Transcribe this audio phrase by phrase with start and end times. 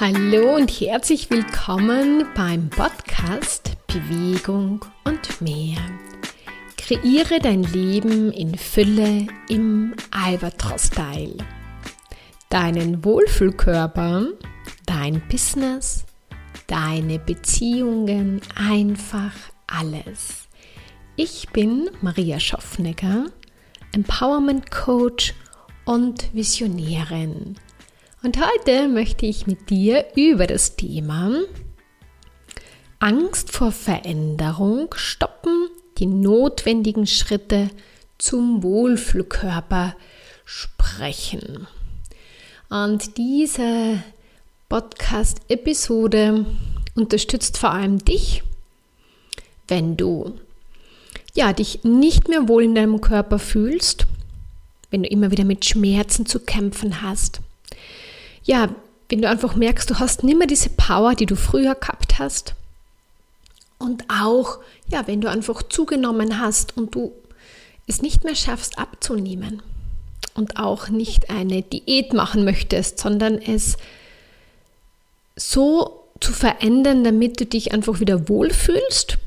[0.00, 5.76] Hallo und herzlich willkommen beim Podcast Bewegung und mehr.
[6.78, 11.36] Kreiere dein Leben in Fülle im Albatros-Style.
[12.48, 14.28] Deinen Wohlfühlkörper,
[14.86, 16.06] dein Business,
[16.66, 19.34] deine Beziehungen, einfach
[19.66, 20.48] alles.
[21.16, 23.26] Ich bin Maria Schoffnecker,
[23.92, 25.34] Empowerment Coach
[25.84, 27.56] und Visionärin
[28.22, 31.42] und heute möchte ich mit dir über das Thema
[32.98, 37.70] Angst vor Veränderung stoppen, die notwendigen Schritte
[38.18, 39.96] zum Wohlfühlkörper
[40.44, 41.66] sprechen.
[42.68, 44.02] Und diese
[44.68, 46.44] Podcast-Episode
[46.94, 48.42] unterstützt vor allem dich,
[49.66, 50.34] wenn du
[51.34, 54.06] ja, dich nicht mehr wohl in deinem Körper fühlst,
[54.90, 57.40] wenn du immer wieder mit Schmerzen zu kämpfen hast,
[58.44, 58.68] ja,
[59.08, 62.54] wenn du einfach merkst, du hast nicht mehr diese Power, die du früher gehabt hast.
[63.78, 67.12] Und auch, ja, wenn du einfach zugenommen hast und du
[67.86, 69.62] es nicht mehr schaffst abzunehmen
[70.34, 73.76] und auch nicht eine Diät machen möchtest, sondern es
[75.34, 79.18] so zu verändern, damit du dich einfach wieder wohlfühlst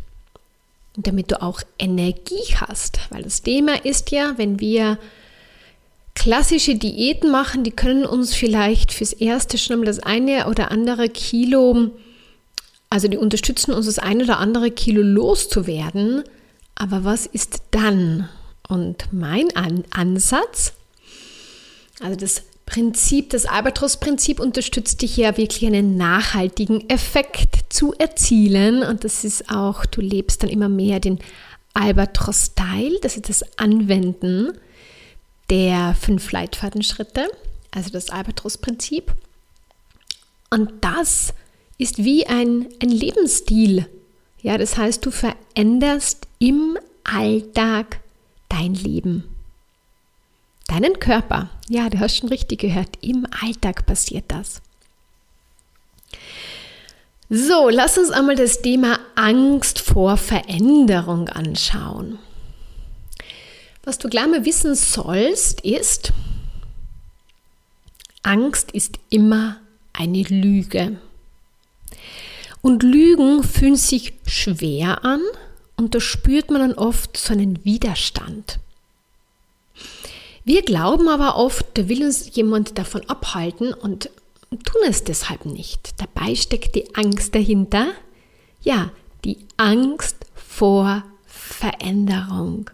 [0.95, 2.99] und damit du auch Energie hast.
[3.09, 4.99] Weil das Thema ist ja, wenn wir
[6.15, 11.09] klassische Diäten machen, die können uns vielleicht fürs Erste schon mal das eine oder andere
[11.09, 11.91] Kilo,
[12.89, 16.23] also die unterstützen uns das eine oder andere Kilo loszuwerden.
[16.75, 18.29] Aber was ist dann?
[18.67, 20.73] Und mein An Ansatz,
[21.99, 28.83] also das Prinzip, das Albatros-Prinzip unterstützt dich ja wirklich einen nachhaltigen Effekt zu erzielen.
[28.83, 31.19] Und das ist auch, du lebst dann immer mehr den
[31.73, 34.53] Albatros-Style, das ist das Anwenden
[35.53, 37.29] der fünf Leitfadenschritte,
[37.69, 39.13] also das Albatros-Prinzip.
[40.49, 41.35] Und das
[41.77, 43.87] ist wie ein, ein Lebensstil.
[44.41, 47.99] Ja, das heißt, du veränderst im Alltag
[48.49, 49.25] dein Leben.
[50.65, 51.51] Deinen Körper.
[51.69, 52.97] Ja, du hast schon richtig gehört.
[53.01, 54.59] Im Alltag passiert das.
[57.29, 62.17] So, lass uns einmal das Thema Angst vor Veränderung anschauen.
[63.83, 66.13] Was du gleich mal wissen sollst, ist,
[68.21, 69.57] Angst ist immer
[69.91, 70.97] eine Lüge.
[72.61, 75.21] Und Lügen fühlen sich schwer an
[75.75, 78.59] und da spürt man dann oft so einen Widerstand.
[80.45, 84.09] Wir glauben aber oft, da will uns jemand davon abhalten und
[84.49, 85.95] tun es deshalb nicht.
[85.99, 87.87] Dabei steckt die Angst dahinter.
[88.61, 88.91] Ja,
[89.25, 92.69] die Angst vor Veränderung.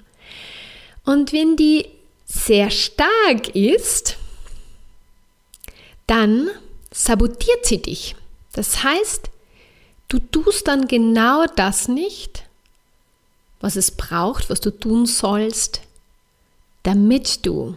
[1.10, 1.88] Und wenn die
[2.28, 4.18] sehr stark ist,
[6.06, 6.52] dann
[6.92, 8.16] sabotiert sie dich.
[8.52, 9.32] Das heißt,
[10.08, 12.44] du tust dann genau das nicht,
[13.60, 15.82] was es braucht, was du tun sollst,
[16.84, 17.76] damit du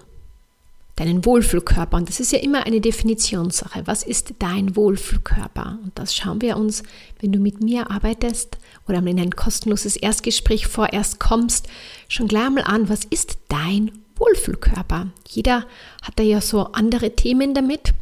[1.04, 5.78] deinen Wohlfühlkörper, und das ist ja immer eine Definitionssache, was ist dein Wohlfühlkörper?
[5.82, 6.82] Und das schauen wir uns,
[7.20, 11.68] wenn du mit mir arbeitest oder in ein kostenloses Erstgespräch vorerst kommst,
[12.08, 15.08] schon gleich mal an, was ist dein Wohlfühlkörper?
[15.28, 15.66] Jeder
[16.02, 17.94] hat da ja so andere Themen damit,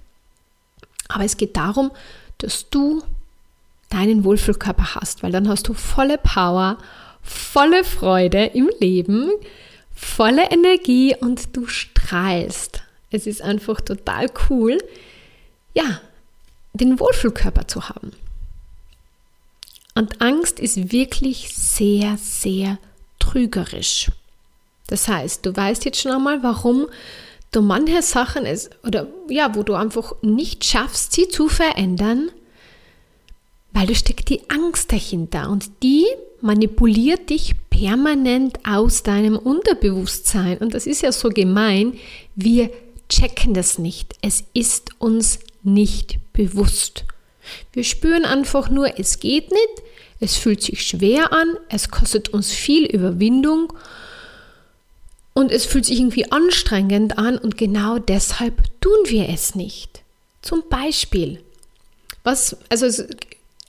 [1.08, 1.90] aber es geht darum,
[2.38, 3.02] dass du
[3.88, 6.78] deinen Wohlfühlkörper hast, weil dann hast du volle Power,
[7.22, 9.30] volle Freude im Leben,
[9.94, 12.82] volle Energie und du strahlst.
[13.10, 14.78] Es ist einfach total cool,
[15.74, 16.00] ja,
[16.72, 18.12] den Wohlfühlkörper zu haben.
[19.94, 22.78] Und Angst ist wirklich sehr, sehr
[23.18, 24.10] trügerisch.
[24.86, 26.86] Das heißt, du weißt jetzt schon einmal, warum
[27.52, 32.30] du manche Sachen ist, oder ja, wo du einfach nicht schaffst, sie zu verändern,
[33.72, 36.06] weil da steckt die Angst dahinter und die
[36.40, 40.58] manipuliert dich permanent aus deinem Unterbewusstsein.
[40.58, 41.98] Und das ist ja so gemein,
[42.34, 42.70] wir
[43.10, 44.14] checken das nicht.
[44.22, 47.04] Es ist uns nicht bewusst.
[47.72, 49.82] Wir spüren einfach nur, es geht nicht,
[50.20, 53.72] es fühlt sich schwer an, es kostet uns viel Überwindung
[55.34, 60.02] und es fühlt sich irgendwie anstrengend an und genau deshalb tun wir es nicht.
[60.42, 61.40] Zum Beispiel,
[62.22, 63.04] was, also,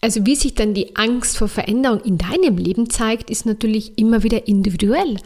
[0.02, 4.24] also wie sich dann die Angst vor Veränderung in deinem Leben zeigt, ist natürlich immer
[4.24, 5.18] wieder individuell.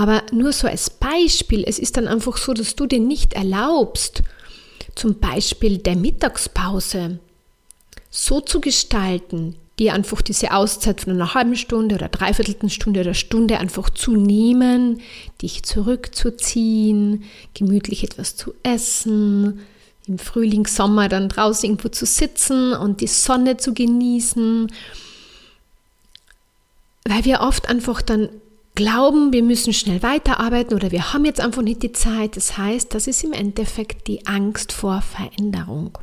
[0.00, 4.22] Aber nur so als Beispiel, es ist dann einfach so, dass du dir nicht erlaubst,
[4.94, 7.18] zum Beispiel der Mittagspause
[8.08, 13.12] so zu gestalten, dir einfach diese Auszeit von einer halben Stunde oder dreiviertelten Stunde oder
[13.12, 15.02] Stunde einfach zu nehmen,
[15.42, 19.60] dich zurückzuziehen, gemütlich etwas zu essen,
[20.06, 24.72] im Frühling, Sommer dann draußen irgendwo zu sitzen und die Sonne zu genießen,
[27.04, 28.30] weil wir oft einfach dann
[28.74, 32.36] glauben, wir müssen schnell weiterarbeiten oder wir haben jetzt einfach nicht die Zeit.
[32.36, 35.98] Das heißt, das ist im Endeffekt die Angst vor Veränderung.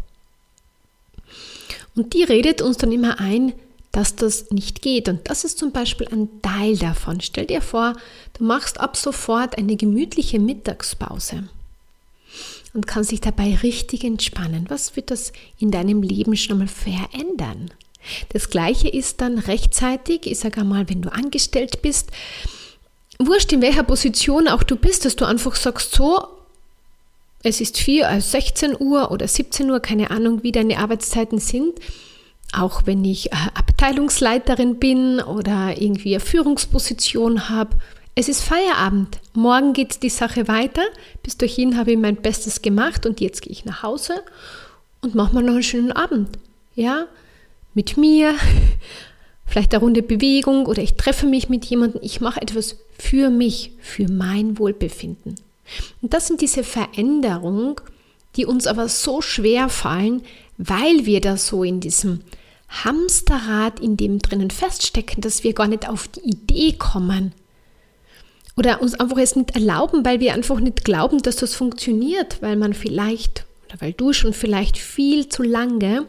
[1.96, 3.54] Und die redet uns dann immer ein,
[3.92, 5.10] dass das nicht geht.
[5.10, 7.20] Und das ist zum Beispiel ein Teil davon.
[7.22, 7.94] Stell dir vor,
[8.38, 11.50] du machst ab sofort eine gemütliche Mittagspause
[12.76, 14.66] und kannst dich dabei richtig entspannen.
[14.70, 17.72] Was wird das in deinem Leben schon mal verändern?
[18.30, 22.12] Das gleiche ist dann rechtzeitig, ich sage einmal, wenn du angestellt bist,
[23.20, 26.28] wurscht in welcher Position auch du bist, dass du einfach sagst, so,
[27.44, 31.80] es ist 4, 16 äh, Uhr oder 17 Uhr, keine Ahnung, wie deine Arbeitszeiten sind.
[32.54, 37.78] Auch wenn ich äh, Abteilungsleiterin bin oder irgendwie eine Führungsposition habe,
[38.16, 39.20] es ist Feierabend.
[39.34, 40.82] Morgen geht die Sache weiter.
[41.22, 44.24] Bis dahin habe ich mein Bestes gemacht und jetzt gehe ich nach Hause
[45.02, 46.40] und mache mal noch einen schönen Abend.
[46.74, 47.06] Ja,
[47.78, 48.36] mit mir,
[49.46, 52.02] vielleicht eine Runde Bewegung oder ich treffe mich mit jemandem.
[52.04, 55.36] Ich mache etwas für mich, für mein Wohlbefinden.
[56.02, 57.76] Und das sind diese Veränderungen,
[58.36, 60.24] die uns aber so schwer fallen,
[60.58, 62.22] weil wir da so in diesem
[62.70, 67.32] Hamsterrad in dem drinnen feststecken, dass wir gar nicht auf die Idee kommen,
[68.58, 72.56] oder uns einfach es nicht erlauben, weil wir einfach nicht glauben, dass das funktioniert, weil
[72.56, 76.08] man vielleicht oder weil du schon vielleicht viel zu lange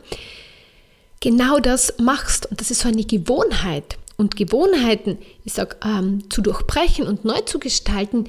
[1.21, 2.47] genau das machst.
[2.47, 3.99] Und das ist so eine Gewohnheit.
[4.17, 8.25] Und Gewohnheiten, ich sage, ähm, zu durchbrechen und neu zu gestalten,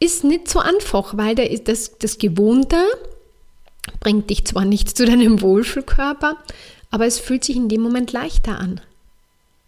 [0.00, 2.76] ist nicht so einfach, weil der, das, das Gewohnte
[4.00, 6.36] bringt dich zwar nicht zu deinem Wohlfühlkörper,
[6.90, 8.80] aber es fühlt sich in dem Moment leichter an,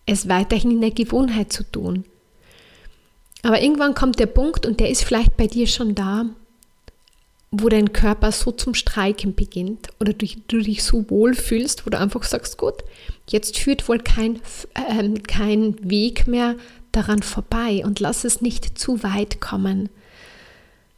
[0.07, 2.05] es weiterhin in der Gewohnheit zu tun.
[3.43, 6.27] Aber irgendwann kommt der Punkt, und der ist vielleicht bei dir schon da,
[7.51, 11.91] wo dein Körper so zum Streiken beginnt oder du, du dich so wohl fühlst, wo
[11.91, 12.85] du einfach sagst, gut,
[13.29, 14.37] jetzt führt wohl kein,
[14.75, 16.57] äh, kein Weg mehr
[16.93, 19.89] daran vorbei und lass es nicht zu weit kommen,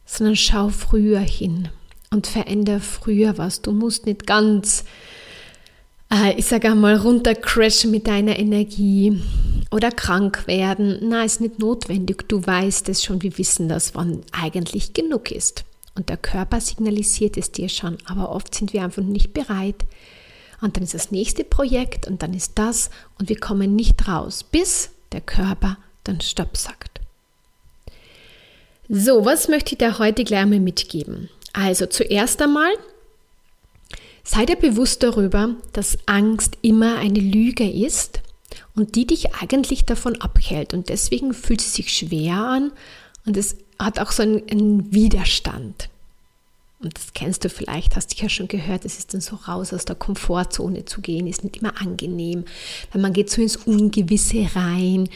[0.05, 1.69] sondern schau früher hin
[2.09, 3.61] und veränder früher was.
[3.61, 4.83] Du musst nicht ganz
[6.11, 9.21] äh, ich sage einmal, runtercrashen mit deiner Energie
[9.71, 10.99] oder krank werden.
[11.03, 12.27] Na, ist nicht notwendig.
[12.27, 15.63] Du weißt es schon, wir wissen das, wann eigentlich genug ist.
[15.95, 19.85] Und der Körper signalisiert es dir schon, aber oft sind wir einfach nicht bereit.
[20.61, 24.43] Und dann ist das nächste Projekt und dann ist das und wir kommen nicht raus,
[24.43, 27.01] bis der Körper dann Stopp sagt.
[28.87, 31.29] So, was möchte ich dir heute gleich mal mitgeben?
[31.53, 32.71] Also zuerst einmal,
[34.23, 38.21] Sei dir bewusst darüber, dass Angst immer eine Lüge ist
[38.75, 40.73] und die dich eigentlich davon abhält.
[40.73, 42.71] Und deswegen fühlt sie sich schwer an
[43.25, 45.89] und es hat auch so einen, einen Widerstand.
[46.79, 49.71] Und das kennst du vielleicht, hast du ja schon gehört, es ist dann so raus
[49.71, 52.45] aus der Komfortzone zu gehen, ist nicht immer angenehm,
[52.91, 55.07] weil man geht so ins Ungewisse rein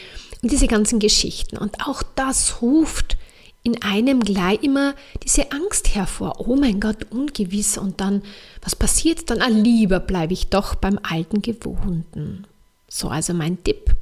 [0.42, 1.56] und diese ganzen Geschichten.
[1.56, 3.16] Und auch das ruft
[3.64, 6.38] in einem gleich immer diese Angst hervor.
[6.38, 7.78] Oh mein Gott, ungewiss.
[7.78, 8.22] Und dann,
[8.62, 9.42] was passiert dann?
[9.42, 12.46] Ah, lieber bleibe ich doch beim alten Gewohnten.
[12.86, 13.96] So, also mein Tipp.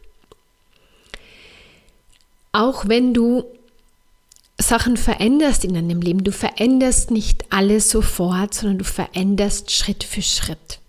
[2.53, 3.45] Auch wenn du
[4.69, 10.23] Sachen veränderst in deinem Leben, du veränderst nicht alles sofort, sondern du veränderst Schritt für
[10.23, 10.81] Schritt.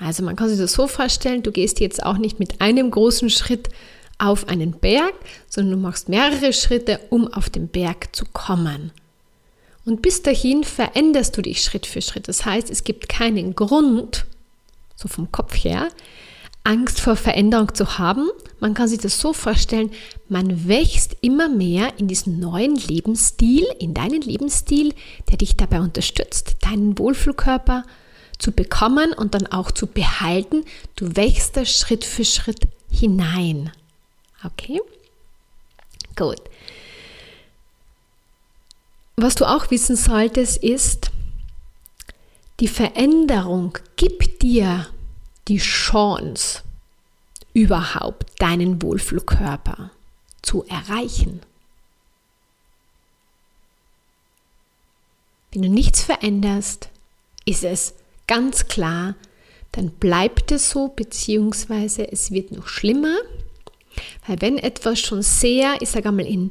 [0.00, 3.30] Also man kann sich das so vorstellen, du gehst jetzt auch nicht mit einem großen
[3.30, 3.68] Schritt
[4.18, 5.14] auf einen Berg,
[5.48, 8.92] sondern du machst mehrere Schritte, um auf den Berg zu kommen.
[9.84, 12.28] Und bis dahin veränderst du dich Schritt für Schritt.
[12.28, 14.24] Das heißt, es gibt keinen Grund,
[14.96, 15.88] so vom Kopf her,
[16.64, 18.30] Angst vor Veränderung zu haben.
[18.58, 19.92] Man kann sich das so vorstellen,
[20.28, 24.94] man wächst immer mehr in diesen neuen Lebensstil, in deinen Lebensstil,
[25.30, 27.84] der dich dabei unterstützt, deinen Wohlfühlkörper
[28.38, 30.64] zu bekommen und dann auch zu behalten.
[30.96, 33.70] Du wächst da Schritt für Schritt hinein.
[34.42, 34.80] Okay?
[36.16, 36.40] Gut.
[39.16, 41.10] Was du auch wissen solltest, ist,
[42.60, 44.86] die Veränderung gibt dir
[45.48, 46.62] die Chance,
[47.52, 49.90] überhaupt deinen Wohlfühlkörper
[50.42, 51.40] zu erreichen.
[55.52, 56.88] Wenn du nichts veränderst,
[57.44, 57.94] ist es
[58.26, 59.14] ganz klar,
[59.72, 63.16] dann bleibt es so, beziehungsweise es wird noch schlimmer
[64.26, 66.50] weil wenn etwas schon sehr, ich sage einmal, in,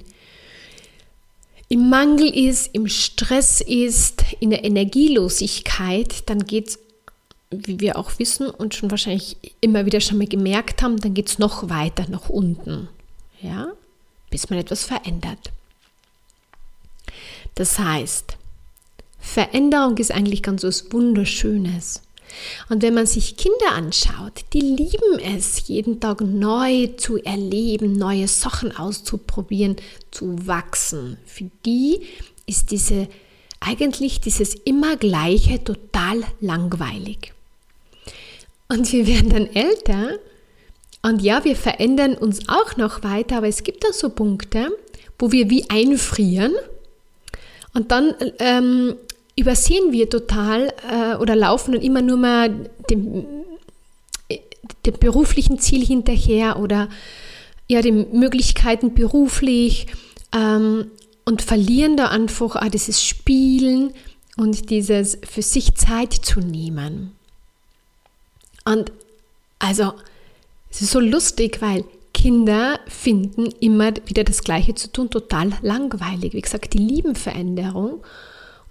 [1.69, 6.79] im Mangel ist, im Stress ist, in der Energielosigkeit, dann geht es,
[7.65, 11.29] wie wir auch wissen und schon wahrscheinlich immer wieder schon mal gemerkt haben, dann geht
[11.29, 12.89] es noch weiter nach unten.
[13.41, 13.67] Ja,
[14.29, 15.51] bis man etwas verändert.
[17.55, 18.37] Das heißt,
[19.19, 22.01] Veränderung ist eigentlich ganz was Wunderschönes.
[22.69, 28.27] Und wenn man sich Kinder anschaut, die lieben es, jeden Tag neu zu erleben, neue
[28.27, 29.75] Sachen auszuprobieren,
[30.11, 31.17] zu wachsen.
[31.25, 32.01] Für die
[32.45, 33.07] ist diese
[33.59, 37.33] eigentlich dieses immer gleiche total langweilig.
[38.73, 40.17] Und wir werden dann älter
[41.03, 44.75] und ja, wir verändern uns auch noch weiter, aber es gibt da so Punkte,
[45.19, 46.53] wo wir wie einfrieren
[47.75, 48.95] und dann ähm,
[49.35, 52.49] übersehen wir total äh, oder laufen dann immer nur mal
[52.89, 53.25] dem,
[54.87, 56.89] dem beruflichen Ziel hinterher oder
[57.67, 59.85] ja, den Möglichkeiten beruflich
[60.33, 60.89] ähm,
[61.25, 63.93] und verlieren da einfach auch dieses Spielen
[64.35, 67.11] und dieses für sich Zeit zu nehmen.
[68.65, 68.91] Und
[69.59, 69.93] also,
[70.69, 76.33] es ist so lustig, weil Kinder finden immer wieder das Gleiche zu tun, total langweilig.
[76.33, 78.03] Wie gesagt, die lieben Veränderung.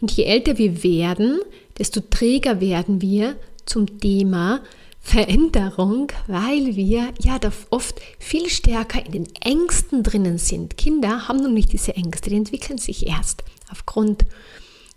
[0.01, 1.41] Und je älter wir werden,
[1.79, 4.61] desto träger werden wir zum Thema
[5.01, 10.77] Veränderung, weil wir ja da oft viel stärker in den Ängsten drinnen sind.
[10.77, 14.25] Kinder haben noch nicht diese Ängste, die entwickeln sich erst aufgrund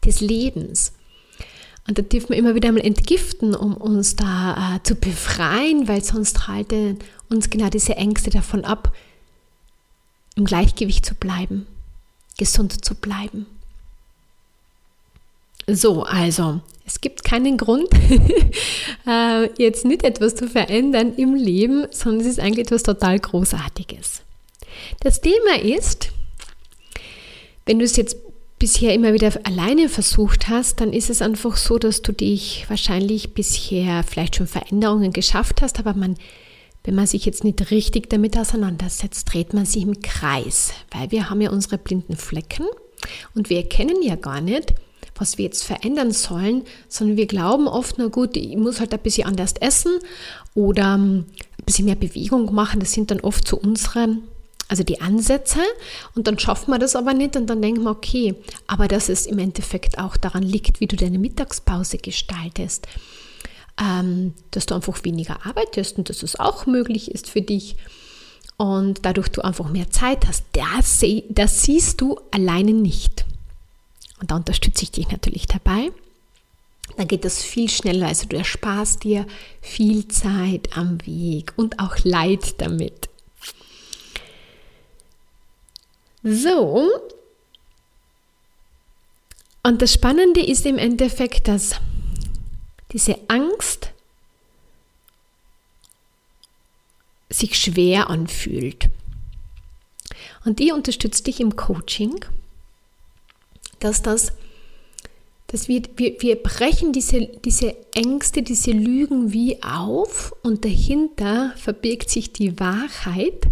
[0.05, 0.93] des Lebens.
[1.87, 6.03] Und da dürfen wir immer wieder mal entgiften, um uns da äh, zu befreien, weil
[6.03, 6.97] sonst halten
[7.29, 8.91] uns genau diese Ängste davon ab,
[10.35, 11.67] im Gleichgewicht zu bleiben,
[12.37, 13.45] gesund zu bleiben.
[15.67, 17.89] So, also, es gibt keinen Grund,
[19.07, 24.21] äh, jetzt nicht etwas zu verändern im Leben, sondern es ist eigentlich etwas total Großartiges.
[24.99, 26.11] Das Thema ist,
[27.65, 28.17] wenn du es jetzt
[28.59, 33.33] bisher immer wieder alleine versucht hast, dann ist es einfach so, dass du dich wahrscheinlich
[33.33, 36.15] bisher vielleicht schon Veränderungen geschafft hast, aber man,
[36.83, 41.29] wenn man sich jetzt nicht richtig damit auseinandersetzt, dreht man sich im Kreis, weil wir
[41.29, 42.65] haben ja unsere blinden Flecken
[43.33, 44.73] und wir erkennen ja gar nicht,
[45.17, 48.99] was wir jetzt verändern sollen, sondern wir glauben oft, na gut, ich muss halt ein
[48.99, 49.93] bisschen anders essen
[50.53, 51.25] oder ein
[51.65, 52.79] bisschen mehr Bewegung machen.
[52.79, 54.17] Das sind dann oft so unsere,
[54.67, 55.59] also die Ansätze
[56.15, 58.35] und dann schaffen wir das aber nicht und dann denken wir, okay,
[58.67, 62.87] aber dass es im Endeffekt auch daran liegt, wie du deine Mittagspause gestaltest,
[63.79, 67.75] ähm, dass du einfach weniger arbeitest und dass es auch möglich ist für dich
[68.57, 73.25] und dadurch du einfach mehr Zeit hast, das, das siehst du alleine nicht.
[74.21, 75.91] Und da unterstütze ich dich natürlich dabei.
[76.97, 78.07] Dann geht das viel schneller.
[78.07, 79.25] Also du ersparst dir
[79.61, 83.09] viel Zeit am Weg und auch Leid damit.
[86.25, 86.89] So.
[89.63, 91.79] Und das Spannende ist im Endeffekt, dass
[92.91, 93.91] diese Angst
[97.29, 98.89] sich schwer anfühlt.
[100.43, 102.19] Und die unterstützt dich im Coaching
[103.85, 104.33] dass das,
[105.47, 112.09] dass wir, wir, wir brechen diese, diese Ängste, diese Lügen wie auf und dahinter verbirgt
[112.09, 113.47] sich die Wahrheit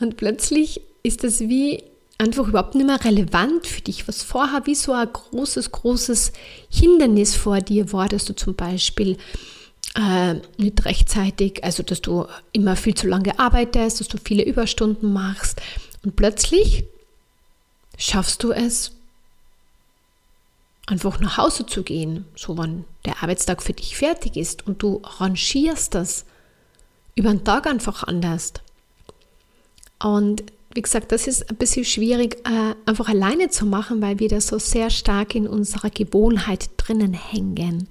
[0.00, 1.84] und plötzlich ist das wie
[2.20, 6.32] einfach überhaupt nicht mehr relevant für dich, was vorher wie so ein großes, großes
[6.68, 9.16] Hindernis vor dir war, dass du zum Beispiel
[9.94, 15.12] äh, nicht rechtzeitig, also dass du immer viel zu lange arbeitest, dass du viele Überstunden
[15.12, 15.62] machst
[16.04, 16.84] und plötzlich
[17.96, 18.92] schaffst du es,
[20.86, 25.00] einfach nach Hause zu gehen, so wann der Arbeitstag für dich fertig ist und du
[25.02, 26.26] rangierst das
[27.14, 28.52] über den Tag einfach anders.
[30.02, 30.42] Und
[30.74, 34.40] wie gesagt, das ist ein bisschen schwierig, äh, einfach alleine zu machen, weil wir da
[34.40, 37.88] so sehr stark in unserer Gewohnheit drinnen hängen.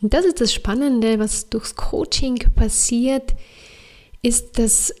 [0.00, 3.34] Und das ist das Spannende, was durchs Coaching passiert,
[4.22, 4.94] ist, dass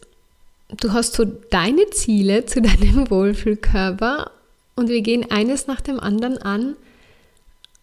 [0.80, 4.30] du hast so deine Ziele zu deinem Wohlfühlkörper
[4.74, 6.76] und wir gehen eines nach dem anderen an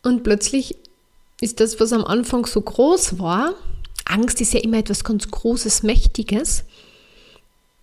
[0.02, 0.76] und plötzlich
[1.42, 3.54] ist das, was am Anfang so groß war,
[4.06, 6.66] Angst ist ja immer etwas ganz Großes, Mächtiges,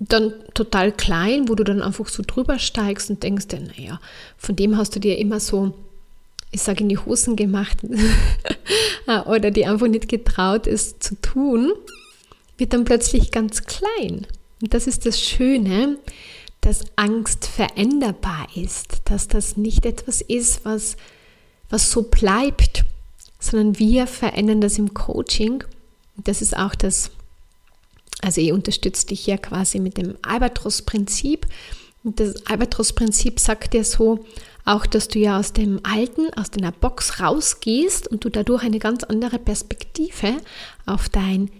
[0.00, 4.00] dann total klein, wo du dann einfach so drüber steigst und denkst, ja, naja,
[4.38, 5.75] von dem hast du dir immer so,
[6.50, 7.78] ich sage, in die Hosen gemacht
[9.26, 11.73] oder dir einfach nicht getraut, es zu tun,
[12.57, 14.26] wird dann plötzlich ganz klein.
[14.61, 15.99] Und das ist das Schöne,
[16.61, 20.97] dass Angst veränderbar ist, dass das nicht etwas ist, was
[21.71, 22.85] was so bleibt,
[23.38, 25.64] sondern wir verändern das im Coaching.
[26.16, 27.11] Das ist auch das,
[28.22, 31.46] also ich unterstütze dich ja quasi mit dem Albatros-Prinzip.
[32.02, 34.24] Und das Albatros-Prinzip sagt ja so,
[34.64, 38.78] auch, dass du ja aus dem Alten, aus deiner Box rausgehst und du dadurch eine
[38.78, 40.36] ganz andere Perspektive
[40.86, 41.50] auf dein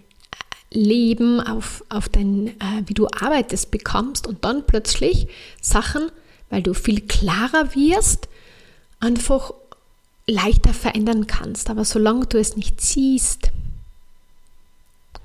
[0.71, 5.27] Leben, auf, auf dein, äh, wie du arbeitest, bekommst und dann plötzlich
[5.61, 6.09] Sachen,
[6.49, 8.29] weil du viel klarer wirst,
[8.99, 9.53] einfach
[10.27, 11.69] leichter verändern kannst.
[11.69, 13.51] Aber solange du es nicht siehst,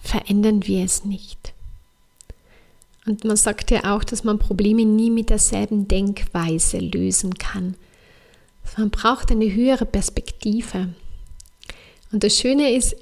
[0.07, 1.53] verändern wir es nicht.
[3.07, 7.77] Und man sagt ja auch, dass man Probleme nie mit derselben Denkweise lösen kann.
[8.77, 10.89] Man braucht eine höhere Perspektive.
[12.13, 12.97] Und das Schöne ist,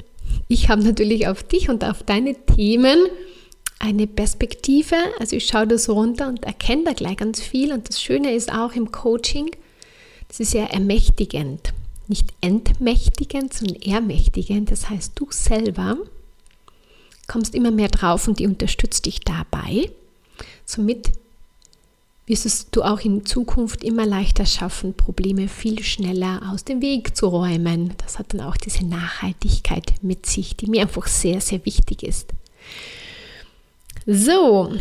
[0.49, 2.99] ich habe natürlich auf dich und auf deine Themen
[3.79, 4.97] eine Perspektive.
[5.19, 7.73] Also ich schaue da so runter und erkenne da gleich ganz viel.
[7.73, 9.51] Und das Schöne ist auch im Coaching,
[10.29, 11.73] das ist ja ermächtigend.
[12.09, 14.71] Nicht entmächtigend, sondern ermächtigend.
[14.71, 15.97] Das heißt, du selber
[17.27, 19.91] kommst immer mehr drauf und die unterstützt dich dabei.
[20.65, 21.13] Somit
[22.27, 27.27] wirst du auch in Zukunft immer leichter schaffen, Probleme viel schneller aus dem Weg zu
[27.27, 27.95] räumen.
[27.99, 32.31] Das hat dann auch diese Nachhaltigkeit mit sich, die mir einfach sehr, sehr wichtig ist.
[34.07, 34.73] So,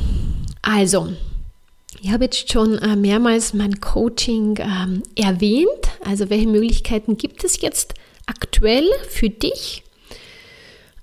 [0.62, 1.14] also,
[2.02, 5.68] ich habe jetzt schon äh, mehrmals mein Coaching ähm, erwähnt.
[6.06, 7.94] Also, welche Möglichkeiten gibt es jetzt
[8.26, 9.84] aktuell für dich?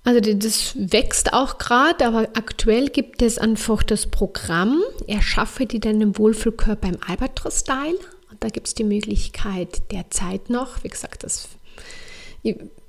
[0.03, 6.17] Also das wächst auch gerade, aber aktuell gibt es einfach das Programm Erschaffe dir deinen
[6.17, 7.99] Wohlfühlkörper im Albatros-Style.
[8.31, 11.49] Und da gibt es die Möglichkeit derzeit noch, wie gesagt, das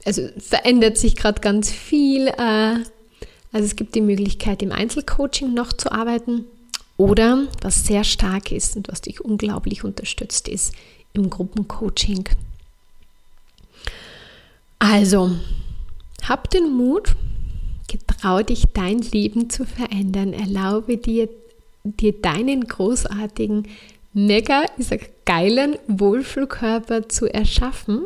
[0.06, 2.28] also verändert sich gerade ganz viel.
[2.28, 2.78] Äh,
[3.52, 6.46] also es gibt die Möglichkeit, im Einzelcoaching noch zu arbeiten.
[6.98, 10.74] Oder, was sehr stark ist und was dich unglaublich unterstützt, ist
[11.14, 12.30] im Gruppencoaching.
[14.78, 15.32] Also,
[16.28, 17.16] hab den Mut,
[17.88, 20.34] getrau dich, dein Leben zu verändern.
[20.34, 21.30] Erlaube dir,
[21.84, 23.68] dir deinen großartigen,
[24.14, 28.06] mega, ich sag, geilen Wohlfühlkörper zu erschaffen.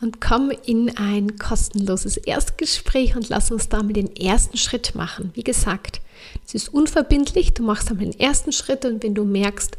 [0.00, 5.30] Und komm in ein kostenloses Erstgespräch und lass uns da mal den ersten Schritt machen.
[5.34, 6.00] Wie gesagt,
[6.44, 7.54] es ist unverbindlich.
[7.54, 9.78] Du machst einmal den ersten Schritt und wenn du merkst,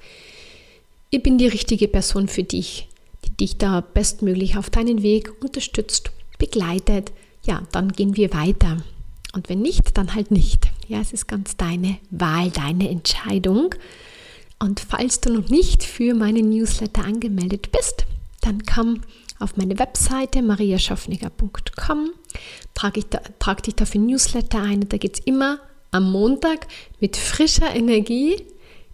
[1.10, 2.88] ich bin die richtige Person für dich,
[3.26, 7.12] die dich da bestmöglich auf deinen Weg unterstützt, begleitet,
[7.46, 8.78] ja, dann gehen wir weiter.
[9.34, 10.68] Und wenn nicht, dann halt nicht.
[10.88, 13.74] Ja, es ist ganz deine Wahl, deine Entscheidung.
[14.60, 18.06] Und falls du noch nicht für meinen Newsletter angemeldet bist,
[18.42, 19.02] dann komm
[19.40, 22.12] auf meine Webseite mariaschaffniger.com,
[22.74, 22.94] trag,
[23.40, 24.88] trag dich da für Newsletter ein.
[24.88, 25.60] Da geht es immer
[25.92, 26.68] am Montag
[27.00, 28.42] mit frischer Energie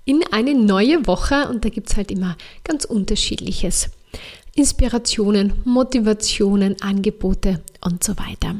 [0.05, 3.89] in eine neue Woche und da gibt es halt immer ganz unterschiedliches
[4.59, 8.55] Inspirationen, Motivationen, Angebote und so weiter.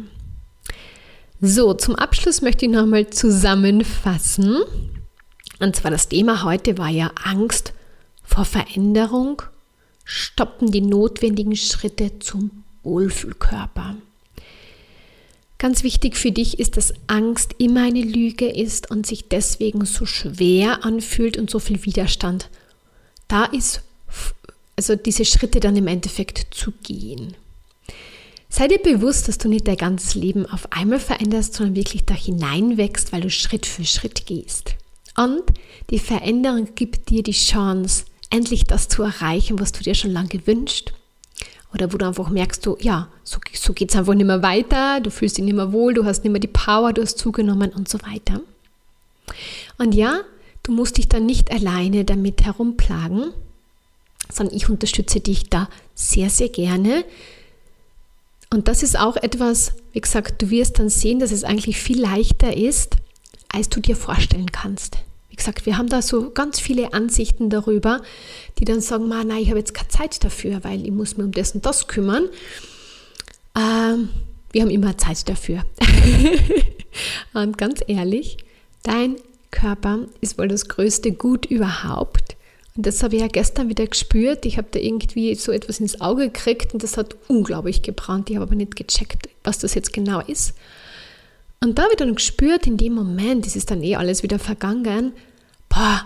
[1.41, 4.63] So, zum Abschluss möchte ich nochmal zusammenfassen.
[5.59, 7.73] Und zwar das Thema heute war ja Angst
[8.23, 9.41] vor Veränderung,
[10.05, 13.97] stoppen die notwendigen Schritte zum Wohlfühlkörper.
[15.57, 20.05] Ganz wichtig für dich ist, dass Angst immer eine Lüge ist und sich deswegen so
[20.05, 22.49] schwer anfühlt und so viel Widerstand
[23.29, 23.83] da ist
[24.79, 27.35] also diese Schritte dann im Endeffekt zu gehen.
[28.47, 32.13] Sei dir bewusst, dass du nicht dein ganzes Leben auf einmal veränderst, sondern wirklich da
[32.13, 34.75] hineinwächst, weil du Schritt für Schritt gehst.
[35.17, 35.43] Und
[35.89, 40.29] die Veränderung gibt dir die Chance, endlich das zu erreichen, was du dir schon lange
[40.29, 40.93] gewünscht.
[41.73, 45.01] Oder wo du einfach merkst, du, ja, so, so geht es einfach nicht mehr weiter,
[45.01, 47.71] du fühlst dich nicht mehr wohl, du hast nicht mehr die Power, du hast zugenommen
[47.71, 48.39] und so weiter.
[49.77, 50.21] Und ja,
[50.63, 53.33] du musst dich dann nicht alleine damit herumplagen,
[54.31, 57.03] sondern ich unterstütze dich da sehr, sehr gerne.
[58.51, 62.01] Und das ist auch etwas, wie gesagt, du wirst dann sehen, dass es eigentlich viel
[62.01, 62.95] leichter ist,
[63.49, 64.97] als du dir vorstellen kannst.
[65.29, 68.01] Wie gesagt, wir haben da so ganz viele Ansichten darüber,
[68.57, 71.31] die dann sagen, nein, ich habe jetzt keine Zeit dafür, weil ich muss mir um
[71.31, 72.25] das und das kümmern.
[73.55, 74.09] Ähm,
[74.51, 75.63] wir haben immer Zeit dafür.
[77.33, 78.37] und ganz ehrlich,
[78.83, 79.15] dein
[79.51, 82.35] Körper ist wohl das größte Gut überhaupt.
[82.75, 84.45] Und das habe ich ja gestern wieder gespürt.
[84.45, 88.29] Ich habe da irgendwie so etwas ins Auge gekriegt und das hat unglaublich gebrannt.
[88.29, 90.53] Ich habe aber nicht gecheckt, was das jetzt genau ist.
[91.62, 94.39] Und da habe ich dann gespürt, in dem Moment, es ist dann eh alles wieder
[94.39, 95.13] vergangen,
[95.67, 96.05] boah,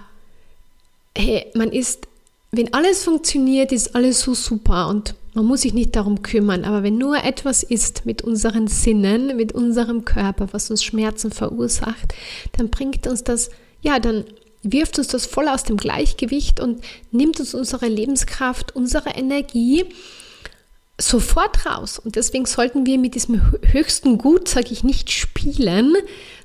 [1.16, 2.08] hey, man ist,
[2.52, 6.64] wenn alles funktioniert, ist alles so super und man muss sich nicht darum kümmern.
[6.64, 12.14] Aber wenn nur etwas ist mit unseren Sinnen, mit unserem Körper, was uns Schmerzen verursacht,
[12.58, 13.50] dann bringt uns das,
[13.82, 14.26] ja, dann
[14.64, 19.86] wirft uns das voll aus dem Gleichgewicht und nimmt uns unsere Lebenskraft, unsere Energie
[21.00, 22.00] sofort raus.
[22.00, 25.96] Und deswegen sollten wir mit diesem höchsten Gut, sage ich, nicht spielen,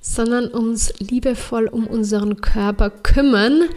[0.01, 3.69] sondern uns liebevoll um unseren Körper kümmern,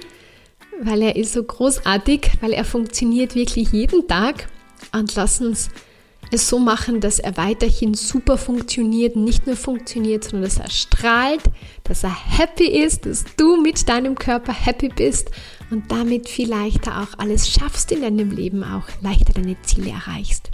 [0.82, 4.48] weil er ist so großartig, weil er funktioniert wirklich jeden Tag
[4.94, 5.70] und lass uns
[6.32, 11.44] es so machen, dass er weiterhin super funktioniert, nicht nur funktioniert, sondern dass er strahlt,
[11.84, 15.32] dass er happy ist, dass du mit deinem Körper happy bist
[15.70, 20.50] und damit viel leichter auch alles schaffst in deinem Leben, auch leichter deine Ziele erreichst.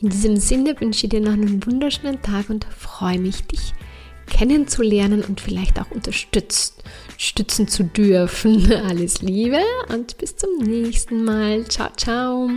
[0.00, 3.72] In diesem Sinne wünsche ich dir noch einen wunderschönen Tag und freue mich, dich
[4.26, 8.72] kennenzulernen und vielleicht auch unterstützen zu dürfen.
[8.88, 11.64] Alles Liebe und bis zum nächsten Mal.
[11.68, 12.50] Ciao, ciao.